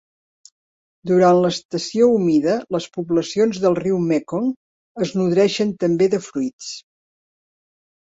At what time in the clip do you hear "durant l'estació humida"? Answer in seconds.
1.09-2.55